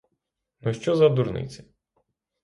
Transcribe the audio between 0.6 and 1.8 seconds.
Ну, що за дурниці!